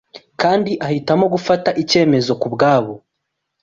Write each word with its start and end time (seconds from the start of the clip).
Kandi 0.41 0.71
abahitamo 0.83 1.25
gufata 1.33 1.69
icyemezo 1.81 2.31
kubwabo 2.41 2.93